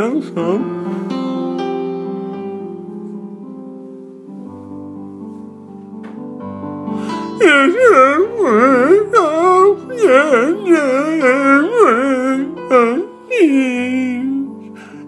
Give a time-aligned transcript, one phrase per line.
[0.00, 0.62] 良衡。
[7.38, 7.76] 也是
[8.38, 8.40] 为
[9.12, 9.14] 了
[9.90, 10.08] 也
[10.64, 10.72] 是
[11.68, 11.76] 为
[12.70, 12.72] 了
[13.28, 13.30] 你，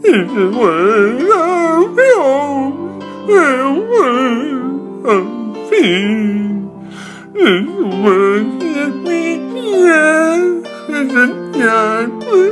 [0.02, 0.60] 也是为
[1.22, 1.32] 了
[1.96, 2.04] 表，
[3.28, 3.32] 也
[3.88, 3.90] 为
[5.02, 5.06] 了
[5.70, 6.68] 平，
[7.34, 7.64] 也是
[8.04, 8.04] 为
[8.60, 8.68] 了
[9.02, 9.08] 你，
[10.88, 11.12] 也是
[11.58, 11.60] 家
[12.28, 12.51] 归。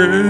[0.00, 0.29] And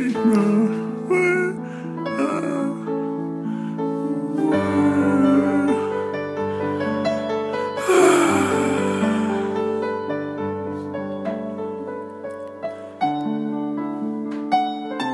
[0.00, 0.14] It's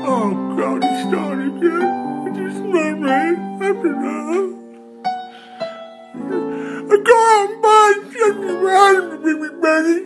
[0.07, 2.27] Oh, God, it started again.
[2.27, 3.95] It just made me after.
[6.91, 6.97] I
[7.49, 9.17] and buy something around to
[9.61, 10.04] back.